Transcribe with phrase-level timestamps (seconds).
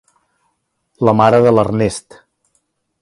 [1.09, 2.19] La mare de l'Ernest.